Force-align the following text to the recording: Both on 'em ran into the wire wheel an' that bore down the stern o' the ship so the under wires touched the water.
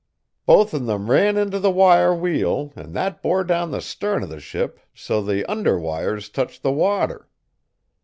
Both 0.47 0.73
on 0.73 0.89
'em 0.89 1.11
ran 1.11 1.37
into 1.37 1.59
the 1.59 1.69
wire 1.69 2.15
wheel 2.15 2.73
an' 2.75 2.93
that 2.93 3.21
bore 3.21 3.43
down 3.43 3.69
the 3.69 3.81
stern 3.81 4.23
o' 4.23 4.25
the 4.25 4.39
ship 4.39 4.79
so 4.95 5.21
the 5.21 5.45
under 5.45 5.77
wires 5.77 6.27
touched 6.27 6.63
the 6.63 6.71
water. 6.71 7.29